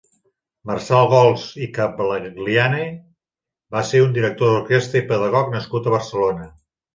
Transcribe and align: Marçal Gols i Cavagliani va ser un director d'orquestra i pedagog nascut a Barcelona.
Marçal 0.69 1.09
Gols 1.09 1.43
i 1.65 1.67
Cavagliani 1.75 2.87
va 3.77 3.85
ser 3.91 4.01
un 4.07 4.17
director 4.17 4.55
d'orquestra 4.55 5.03
i 5.05 5.05
pedagog 5.13 5.55
nascut 5.59 5.85
a 5.85 5.95
Barcelona. 5.97 6.51